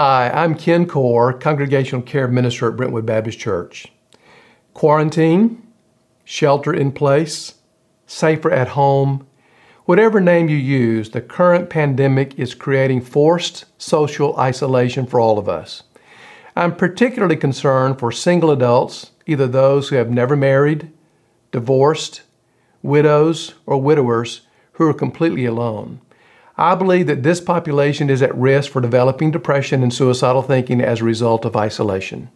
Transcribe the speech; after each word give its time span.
Hi, 0.00 0.30
I'm 0.30 0.54
Ken 0.54 0.86
Corr, 0.86 1.40
Congregational 1.40 2.02
Care 2.02 2.28
Minister 2.28 2.68
at 2.68 2.76
Brentwood 2.76 3.04
Baptist 3.04 3.40
Church. 3.40 3.88
Quarantine, 4.72 5.66
shelter 6.24 6.72
in 6.72 6.92
place, 6.92 7.54
safer 8.06 8.48
at 8.48 8.68
home, 8.68 9.26
whatever 9.86 10.20
name 10.20 10.48
you 10.48 10.56
use, 10.56 11.10
the 11.10 11.20
current 11.20 11.68
pandemic 11.68 12.38
is 12.38 12.54
creating 12.54 13.00
forced 13.00 13.64
social 13.76 14.36
isolation 14.36 15.04
for 15.04 15.18
all 15.18 15.36
of 15.36 15.48
us. 15.48 15.82
I'm 16.54 16.76
particularly 16.76 17.34
concerned 17.34 17.98
for 17.98 18.12
single 18.12 18.52
adults, 18.52 19.10
either 19.26 19.48
those 19.48 19.88
who 19.88 19.96
have 19.96 20.12
never 20.12 20.36
married, 20.36 20.92
divorced, 21.50 22.22
widows, 22.82 23.54
or 23.66 23.82
widowers 23.82 24.42
who 24.74 24.88
are 24.88 24.94
completely 24.94 25.44
alone. 25.44 26.00
I 26.60 26.74
believe 26.74 27.06
that 27.06 27.22
this 27.22 27.40
population 27.40 28.10
is 28.10 28.20
at 28.20 28.36
risk 28.36 28.72
for 28.72 28.80
developing 28.80 29.30
depression 29.30 29.84
and 29.84 29.94
suicidal 29.94 30.42
thinking 30.42 30.80
as 30.80 31.00
a 31.00 31.04
result 31.04 31.44
of 31.44 31.56
isolation. 31.56 32.30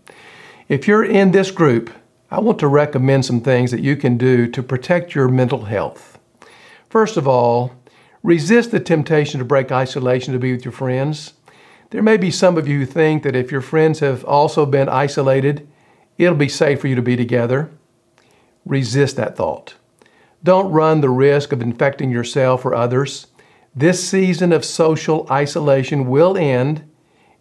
If 0.68 0.86
you're 0.86 1.04
in 1.04 1.32
this 1.32 1.50
group, 1.50 1.90
I 2.30 2.38
want 2.38 2.60
to 2.60 2.68
recommend 2.68 3.24
some 3.24 3.40
things 3.40 3.72
that 3.72 3.82
you 3.82 3.96
can 3.96 4.16
do 4.16 4.46
to 4.46 4.62
protect 4.62 5.16
your 5.16 5.26
mental 5.26 5.64
health. 5.64 6.20
First 6.88 7.16
of 7.16 7.26
all, 7.26 7.72
resist 8.22 8.70
the 8.70 8.78
temptation 8.78 9.40
to 9.40 9.44
break 9.44 9.72
isolation 9.72 10.32
to 10.32 10.38
be 10.38 10.52
with 10.52 10.64
your 10.64 10.72
friends. 10.72 11.32
There 11.90 12.02
may 12.02 12.16
be 12.16 12.30
some 12.30 12.56
of 12.56 12.68
you 12.68 12.78
who 12.78 12.86
think 12.86 13.24
that 13.24 13.34
if 13.34 13.50
your 13.50 13.60
friends 13.60 13.98
have 13.98 14.24
also 14.24 14.64
been 14.64 14.88
isolated, 14.88 15.68
it'll 16.16 16.36
be 16.36 16.48
safe 16.48 16.80
for 16.80 16.86
you 16.86 16.94
to 16.94 17.02
be 17.02 17.16
together. 17.16 17.72
Resist 18.64 19.16
that 19.16 19.36
thought. 19.36 19.74
Don't 20.44 20.70
run 20.70 21.00
the 21.00 21.10
risk 21.10 21.50
of 21.50 21.60
infecting 21.60 22.10
yourself 22.10 22.64
or 22.64 22.72
others. 22.72 23.26
This 23.74 24.06
season 24.06 24.52
of 24.52 24.64
social 24.64 25.26
isolation 25.30 26.06
will 26.08 26.36
end, 26.36 26.84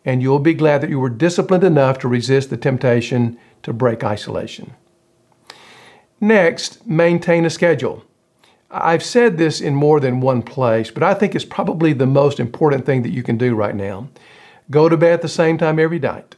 and 0.06 0.22
you'll 0.22 0.40
be 0.40 0.54
glad 0.54 0.82
that 0.82 0.90
you 0.90 1.00
were 1.00 1.10
disciplined 1.10 1.64
enough 1.64 2.00
to 2.00 2.08
resist 2.08 2.50
the 2.50 2.58
temptation 2.58 3.38
to 3.64 3.74
break 3.74 4.04
isolation. 4.04 4.74
Next, 6.22 6.88
maintain 6.88 7.46
a 7.46 7.50
schedule. 7.50 8.06
I've 8.70 9.04
said 9.04 9.38
this 9.38 9.60
in 9.60 9.76
more 9.76 10.00
than 10.00 10.22
one 10.22 10.42
place, 10.42 10.90
but 10.90 11.04
I 11.04 11.14
think 11.14 11.36
it's 11.36 11.44
probably 11.44 11.92
the 11.92 12.06
most 12.06 12.40
important 12.40 12.86
thing 12.86 13.02
that 13.02 13.12
you 13.12 13.24
can 13.24 13.38
do 13.38 13.54
right 13.54 13.76
now. 13.76 14.08
Go 14.70 14.88
to 14.88 14.96
bed 14.96 15.14
at 15.14 15.22
the 15.22 15.28
same 15.28 15.58
time 15.58 15.80
every 15.80 16.00
night. 16.00 16.38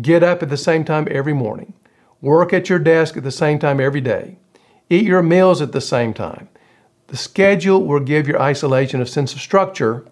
Get 0.00 0.24
up 0.24 0.42
at 0.42 0.48
the 0.48 0.56
same 0.56 0.84
time 0.84 1.06
every 1.08 1.32
morning. 1.32 1.74
Work 2.20 2.52
at 2.52 2.68
your 2.68 2.80
desk 2.80 3.16
at 3.16 3.22
the 3.22 3.30
same 3.30 3.60
time 3.60 3.80
every 3.80 4.00
day. 4.00 4.38
Eat 4.88 5.04
your 5.04 5.22
meals 5.22 5.62
at 5.62 5.70
the 5.70 5.80
same 5.80 6.12
time. 6.12 6.48
The 7.10 7.16
schedule 7.16 7.84
will 7.84 7.98
give 7.98 8.28
your 8.28 8.40
isolation 8.40 9.02
a 9.02 9.06
sense 9.06 9.34
of 9.34 9.40
structure, 9.40 10.06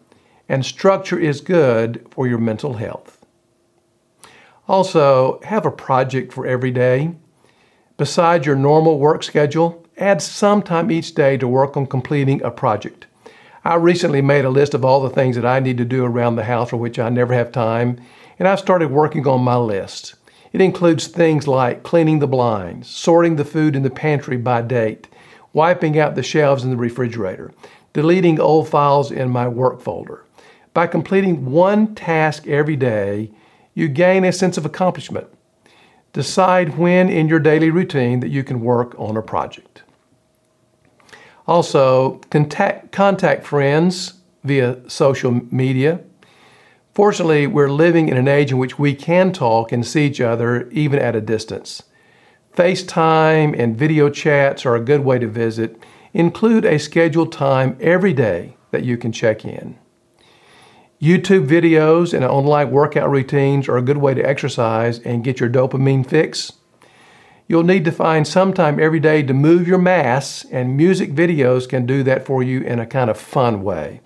and 0.49 0.67
structure 0.67 1.17
is 1.17 1.41
good 1.41 2.05
for 2.11 2.27
your 2.27 2.39
mental 2.39 2.73
health. 2.73 3.25
Also, 4.67 5.41
have 5.45 5.65
a 5.65 5.71
project 5.71 6.33
for 6.33 6.45
every 6.45 6.73
day. 6.73 7.13
Besides 7.99 8.47
your 8.47 8.57
normal 8.57 8.99
work 8.99 9.23
schedule, 9.23 9.87
add 9.97 10.21
some 10.21 10.61
time 10.61 10.91
each 10.91 11.15
day 11.15 11.37
to 11.37 11.47
work 11.47 11.77
on 11.77 11.87
completing 11.87 12.43
a 12.43 12.51
project. 12.51 13.07
I 13.65 13.77
recently 13.77 14.21
made 14.21 14.45
a 14.45 14.51
list 14.51 14.75
of 14.75 14.85
all 14.85 15.01
the 15.01 15.09
things 15.09 15.37
that 15.37 15.47
I 15.47 15.61
need 15.61 15.79
to 15.79 15.85
do 15.85 16.05
around 16.05 16.35
the 16.35 16.45
house 16.45 16.71
for 16.71 16.79
which 16.79 16.99
I 16.99 17.11
never 17.11 17.33
have 17.33 17.53
time, 17.53 18.01
and 18.41 18.49
I've 18.49 18.59
started 18.59 18.91
working 18.91 19.25
on 19.29 19.43
my 19.43 19.57
list. 19.57 20.17
It 20.53 20.61
includes 20.61 21.07
things 21.07 21.47
like 21.47 21.85
cleaning 21.85 22.19
the 22.19 22.27
blinds, 22.27 22.89
sorting 22.89 23.37
the 23.37 23.45
food 23.45 23.77
in 23.77 23.85
the 23.85 23.91
pantry 23.91 24.37
by 24.37 24.62
date, 24.62 25.07
wiping 25.53 25.99
out 25.99 26.15
the 26.15 26.23
shelves 26.23 26.65
in 26.65 26.71
the 26.71 26.77
refrigerator, 26.77 27.53
deleting 27.93 28.39
old 28.41 28.69
files 28.69 29.11
in 29.11 29.31
my 29.31 29.49
work 29.49 29.81
folder. 29.81 30.25
By 30.75 30.87
completing 30.87 31.47
one 31.47 31.95
task 31.95 32.47
every 32.47 32.77
day, 32.77 33.31
you 33.75 33.89
gain 33.89 34.25
a 34.25 34.33
sense 34.33 34.57
of 34.57 34.67
accomplishment. 34.67 35.27
Decide 36.13 36.79
when 36.79 37.09
in 37.09 37.29
your 37.29 37.41
daily 37.41 37.71
routine 37.71 38.21
that 38.21 38.29
you 38.29 38.43
can 38.43 38.61
work 38.61 38.95
on 38.99 39.17
a 39.17 39.23
project. 39.23 39.83
Also, 41.47 42.21
contact, 42.31 42.93
contact 42.93 43.47
friends 43.47 44.15
via 44.45 44.78
social 44.89 45.41
media. 45.51 46.01
Fortunately, 46.93 47.47
we're 47.47 47.71
living 47.71 48.09
in 48.09 48.17
an 48.17 48.28
age 48.28 48.51
in 48.51 48.59
which 48.59 48.78
we 48.78 48.95
can 48.95 49.33
talk 49.33 49.72
and 49.72 49.87
see 49.87 50.06
each 50.06 50.21
other 50.21 50.69
even 50.71 50.99
at 50.99 51.17
a 51.17 51.21
distance. 51.21 51.83
FaceTime 52.54 53.59
and 53.59 53.78
video 53.78 54.10
chats 54.10 54.66
are 54.66 54.75
a 54.75 54.81
good 54.81 55.04
way 55.04 55.19
to 55.19 55.28
visit. 55.28 55.81
Include 56.12 56.64
a 56.64 56.78
scheduled 56.78 57.32
time 57.32 57.76
every 57.81 58.12
day 58.12 58.56
that 58.70 58.84
you 58.84 58.97
can 58.97 59.12
check 59.12 59.44
in. 59.44 59.78
YouTube 61.00 61.47
videos 61.47 62.12
and 62.12 62.25
online 62.25 62.72
workout 62.72 63.09
routines 63.09 63.69
are 63.69 63.76
a 63.76 63.82
good 63.82 63.98
way 63.98 64.14
to 64.14 64.28
exercise 64.28 64.98
and 65.00 65.22
get 65.22 65.38
your 65.38 65.48
dopamine 65.48 66.04
fix. 66.04 66.53
You'll 67.47 67.62
need 67.62 67.84
to 67.84 67.92
find 67.92 68.26
some 68.26 68.53
time 68.53 68.80
every 68.80 69.00
day 69.00 69.22
to 69.22 69.32
move 69.32 69.69
your 69.69 69.78
mass, 69.78 70.44
and 70.50 70.76
music 70.76 71.12
videos 71.12 71.69
can 71.69 71.86
do 71.86 72.03
that 72.03 72.26
for 72.26 72.42
you 72.42 72.60
in 72.62 72.78
a 72.78 72.86
kind 72.86 73.09
of 73.09 73.19
fun 73.19 73.62
way. 73.62 74.00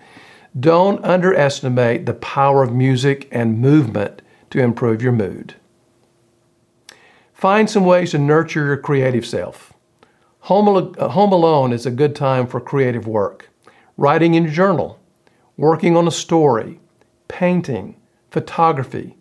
Don't 0.57 1.03
underestimate 1.03 2.05
the 2.05 2.13
power 2.13 2.63
of 2.63 2.73
music 2.73 3.27
and 3.31 3.59
movement 3.59 4.21
to 4.51 4.61
improve 4.61 5.01
your 5.01 5.11
mood. 5.11 5.55
Find 7.43 7.69
some 7.69 7.83
ways 7.83 8.11
to 8.11 8.19
nurture 8.19 8.67
your 8.67 8.77
creative 8.77 9.25
self. 9.25 9.73
Home, 10.43 10.93
uh, 10.97 11.09
home 11.09 11.33
alone 11.33 11.73
is 11.73 11.85
a 11.85 11.91
good 11.91 12.15
time 12.15 12.47
for 12.47 12.61
creative 12.61 13.05
work. 13.05 13.49
Writing 13.97 14.33
in 14.33 14.45
your 14.45 14.53
journal, 14.53 14.97
working 15.57 15.97
on 15.97 16.07
a 16.07 16.11
story, 16.11 16.79
painting, 17.27 17.97
photography. 18.31 19.17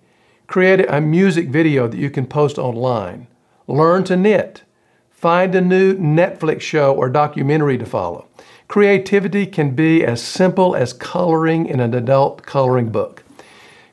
Create 0.46 0.88
a 0.88 1.00
music 1.00 1.48
video 1.48 1.88
that 1.88 1.98
you 1.98 2.10
can 2.10 2.26
post 2.26 2.58
online. 2.58 3.26
Learn 3.66 4.04
to 4.04 4.16
knit. 4.16 4.62
Find 5.10 5.52
a 5.56 5.60
new 5.60 5.96
Netflix 5.96 6.60
show 6.60 6.94
or 6.94 7.08
documentary 7.08 7.76
to 7.76 7.86
follow. 7.86 8.28
Creativity 8.68 9.46
can 9.46 9.74
be 9.74 10.04
as 10.04 10.22
simple 10.22 10.76
as 10.76 10.92
coloring 10.92 11.66
in 11.66 11.80
an 11.80 11.92
adult 11.92 12.46
coloring 12.46 12.90
book. 12.90 13.24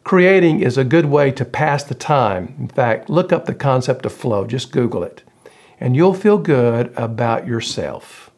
Creating 0.09 0.61
is 0.61 0.75
a 0.75 0.83
good 0.83 1.05
way 1.05 1.29
to 1.29 1.45
pass 1.45 1.83
the 1.83 1.93
time. 1.93 2.55
In 2.57 2.67
fact, 2.67 3.11
look 3.11 3.31
up 3.31 3.45
the 3.45 3.53
concept 3.53 4.07
of 4.07 4.11
flow, 4.11 4.43
just 4.43 4.71
Google 4.71 5.03
it, 5.03 5.21
and 5.79 5.95
you'll 5.95 6.15
feel 6.15 6.39
good 6.39 6.91
about 6.97 7.45
yourself. 7.45 8.31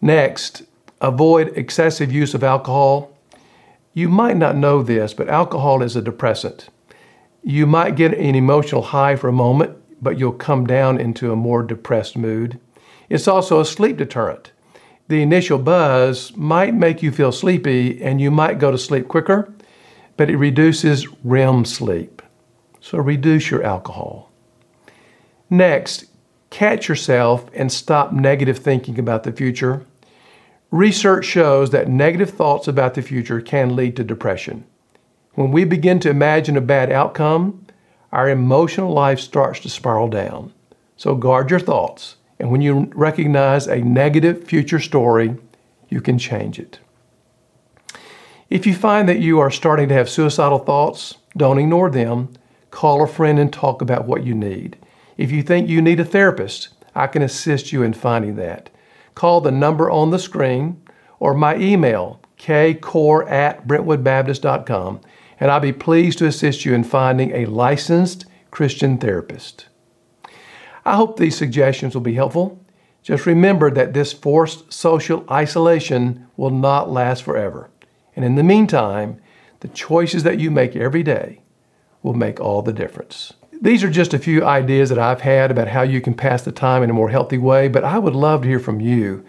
Next, 0.00 0.62
avoid 1.02 1.52
excessive 1.54 2.10
use 2.10 2.32
of 2.32 2.42
alcohol. 2.42 3.14
You 3.92 4.08
might 4.08 4.38
not 4.38 4.56
know 4.56 4.82
this, 4.82 5.12
but 5.12 5.28
alcohol 5.28 5.82
is 5.82 5.96
a 5.96 6.00
depressant. 6.00 6.70
You 7.42 7.66
might 7.66 7.94
get 7.94 8.14
an 8.14 8.34
emotional 8.34 8.80
high 8.80 9.16
for 9.16 9.28
a 9.28 9.32
moment, 9.32 9.76
but 10.00 10.18
you'll 10.18 10.32
come 10.32 10.66
down 10.66 10.98
into 10.98 11.30
a 11.30 11.36
more 11.36 11.62
depressed 11.62 12.16
mood. 12.16 12.58
It's 13.10 13.28
also 13.28 13.60
a 13.60 13.66
sleep 13.66 13.98
deterrent. 13.98 14.52
The 15.08 15.20
initial 15.20 15.58
buzz 15.58 16.34
might 16.34 16.72
make 16.72 17.02
you 17.02 17.12
feel 17.12 17.32
sleepy, 17.32 18.02
and 18.02 18.18
you 18.18 18.30
might 18.30 18.58
go 18.58 18.70
to 18.70 18.78
sleep 18.78 19.08
quicker 19.08 19.52
but 20.18 20.28
it 20.28 20.36
reduces 20.36 21.08
REM 21.24 21.64
sleep. 21.64 22.20
So 22.80 22.98
reduce 22.98 23.50
your 23.50 23.62
alcohol. 23.62 24.30
Next, 25.48 26.06
catch 26.50 26.88
yourself 26.88 27.48
and 27.54 27.72
stop 27.72 28.12
negative 28.12 28.58
thinking 28.58 28.98
about 28.98 29.22
the 29.22 29.32
future. 29.32 29.86
Research 30.72 31.24
shows 31.24 31.70
that 31.70 31.88
negative 31.88 32.30
thoughts 32.30 32.68
about 32.68 32.94
the 32.94 33.00
future 33.00 33.40
can 33.40 33.76
lead 33.76 33.96
to 33.96 34.04
depression. 34.04 34.64
When 35.34 35.52
we 35.52 35.64
begin 35.64 36.00
to 36.00 36.10
imagine 36.10 36.56
a 36.56 36.60
bad 36.60 36.90
outcome, 36.90 37.64
our 38.10 38.28
emotional 38.28 38.92
life 38.92 39.20
starts 39.20 39.60
to 39.60 39.70
spiral 39.70 40.08
down. 40.08 40.52
So 40.96 41.14
guard 41.14 41.48
your 41.48 41.60
thoughts, 41.60 42.16
and 42.40 42.50
when 42.50 42.60
you 42.60 42.90
recognize 42.94 43.68
a 43.68 43.78
negative 43.78 44.44
future 44.44 44.80
story, 44.80 45.36
you 45.88 46.00
can 46.00 46.18
change 46.18 46.58
it. 46.58 46.80
If 48.50 48.66
you 48.66 48.74
find 48.74 49.06
that 49.10 49.20
you 49.20 49.38
are 49.40 49.50
starting 49.50 49.88
to 49.88 49.94
have 49.94 50.08
suicidal 50.08 50.58
thoughts, 50.58 51.16
don't 51.36 51.58
ignore 51.58 51.90
them. 51.90 52.32
Call 52.70 53.02
a 53.02 53.06
friend 53.06 53.38
and 53.38 53.52
talk 53.52 53.82
about 53.82 54.06
what 54.06 54.24
you 54.24 54.34
need. 54.34 54.78
If 55.18 55.30
you 55.30 55.42
think 55.42 55.68
you 55.68 55.82
need 55.82 56.00
a 56.00 56.04
therapist, 56.04 56.70
I 56.94 57.08
can 57.08 57.20
assist 57.20 57.72
you 57.72 57.82
in 57.82 57.92
finding 57.92 58.36
that. 58.36 58.70
Call 59.14 59.42
the 59.42 59.50
number 59.50 59.90
on 59.90 60.10
the 60.10 60.18
screen 60.18 60.80
or 61.20 61.34
my 61.34 61.56
email, 61.56 62.22
kcorr 62.38 63.30
at 63.30 63.68
brentwoodbaptist.com, 63.68 65.00
and 65.40 65.50
I'll 65.50 65.60
be 65.60 65.72
pleased 65.72 66.18
to 66.20 66.26
assist 66.26 66.64
you 66.64 66.72
in 66.72 66.84
finding 66.84 67.32
a 67.32 67.44
licensed 67.44 68.24
Christian 68.50 68.96
therapist. 68.96 69.66
I 70.86 70.96
hope 70.96 71.18
these 71.18 71.36
suggestions 71.36 71.92
will 71.92 72.00
be 72.00 72.14
helpful. 72.14 72.64
Just 73.02 73.26
remember 73.26 73.70
that 73.70 73.92
this 73.92 74.14
forced 74.14 74.72
social 74.72 75.26
isolation 75.30 76.28
will 76.38 76.50
not 76.50 76.90
last 76.90 77.22
forever. 77.24 77.68
And 78.18 78.24
in 78.24 78.34
the 78.34 78.42
meantime, 78.42 79.20
the 79.60 79.68
choices 79.68 80.24
that 80.24 80.40
you 80.40 80.50
make 80.50 80.74
every 80.74 81.04
day 81.04 81.40
will 82.02 82.14
make 82.14 82.40
all 82.40 82.62
the 82.62 82.72
difference. 82.72 83.32
These 83.62 83.84
are 83.84 83.90
just 83.90 84.12
a 84.12 84.18
few 84.18 84.44
ideas 84.44 84.88
that 84.88 84.98
I've 84.98 85.20
had 85.20 85.52
about 85.52 85.68
how 85.68 85.82
you 85.82 86.00
can 86.00 86.14
pass 86.14 86.42
the 86.42 86.50
time 86.50 86.82
in 86.82 86.90
a 86.90 86.94
more 86.94 87.10
healthy 87.10 87.38
way, 87.38 87.68
but 87.68 87.84
I 87.84 87.96
would 87.96 88.16
love 88.16 88.42
to 88.42 88.48
hear 88.48 88.58
from 88.58 88.80
you. 88.80 89.24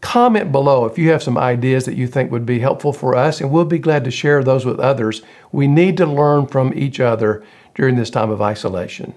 Comment 0.00 0.50
below 0.50 0.86
if 0.86 0.98
you 0.98 1.08
have 1.10 1.22
some 1.22 1.38
ideas 1.38 1.84
that 1.84 1.94
you 1.94 2.08
think 2.08 2.32
would 2.32 2.44
be 2.44 2.58
helpful 2.58 2.92
for 2.92 3.14
us, 3.14 3.40
and 3.40 3.52
we'll 3.52 3.64
be 3.64 3.78
glad 3.78 4.02
to 4.02 4.10
share 4.10 4.42
those 4.42 4.64
with 4.64 4.80
others. 4.80 5.22
We 5.52 5.68
need 5.68 5.96
to 5.98 6.04
learn 6.04 6.48
from 6.48 6.72
each 6.74 6.98
other 6.98 7.44
during 7.76 7.94
this 7.94 8.10
time 8.10 8.30
of 8.30 8.42
isolation. 8.42 9.14